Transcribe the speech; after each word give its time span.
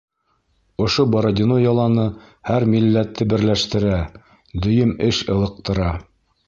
Ошо 0.85 1.03
Бородино 1.15 1.57
яланы 1.63 2.05
һәр 2.51 2.67
милләтте 2.73 3.29
берләштерә, 3.35 4.01
дөйөм 4.67 4.97
эш 5.11 5.23
ылыҡтыра. 5.37 5.97